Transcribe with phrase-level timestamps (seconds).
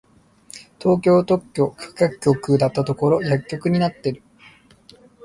[0.79, 4.23] 東京特許許可局だったところ薬局になってる！